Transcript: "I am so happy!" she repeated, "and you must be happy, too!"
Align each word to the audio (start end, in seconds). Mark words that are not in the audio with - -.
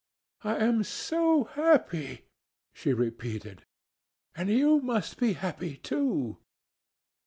"I 0.43 0.55
am 0.55 0.83
so 0.83 1.43
happy!" 1.43 2.21
she 2.73 2.91
repeated, 2.91 3.67
"and 4.33 4.49
you 4.49 4.79
must 4.81 5.19
be 5.19 5.33
happy, 5.33 5.77
too!" 5.77 6.37